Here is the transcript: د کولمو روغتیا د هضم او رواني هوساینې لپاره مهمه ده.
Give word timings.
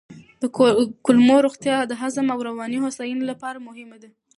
د 0.41 0.43
کولمو 1.05 1.37
روغتیا 1.45 1.77
د 1.85 1.93
هضم 2.01 2.27
او 2.33 2.39
رواني 2.47 2.77
هوساینې 2.85 3.25
لپاره 3.31 3.65
مهمه 3.67 3.97
ده. 4.01 4.09